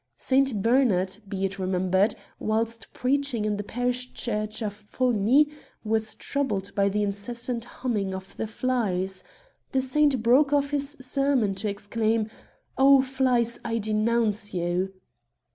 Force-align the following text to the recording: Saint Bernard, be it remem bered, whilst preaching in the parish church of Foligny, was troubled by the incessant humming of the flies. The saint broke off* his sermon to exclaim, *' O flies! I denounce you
Saint 0.17 0.63
Bernard, 0.63 1.17
be 1.29 1.45
it 1.45 1.59
remem 1.61 1.91
bered, 1.91 2.15
whilst 2.39 2.91
preaching 2.91 3.45
in 3.45 3.57
the 3.57 3.63
parish 3.63 4.11
church 4.15 4.63
of 4.63 4.73
Foligny, 4.73 5.47
was 5.83 6.15
troubled 6.15 6.73
by 6.73 6.89
the 6.89 7.03
incessant 7.03 7.65
humming 7.65 8.11
of 8.15 8.35
the 8.35 8.47
flies. 8.47 9.23
The 9.73 9.81
saint 9.81 10.23
broke 10.23 10.53
off* 10.53 10.71
his 10.71 10.97
sermon 10.99 11.53
to 11.53 11.69
exclaim, 11.69 12.31
*' 12.55 12.77
O 12.79 13.03
flies! 13.03 13.59
I 13.63 13.77
denounce 13.77 14.55
you 14.55 14.91